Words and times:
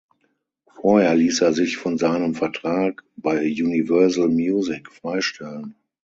Vorher 0.73 1.13
ließ 1.13 1.41
er 1.43 1.53
sich 1.53 1.77
von 1.77 1.99
seinem 1.99 2.33
Vertrag 2.33 3.03
bei 3.17 3.37
Universal 3.43 4.29
Music 4.29 4.91
freistellen. 4.91 5.75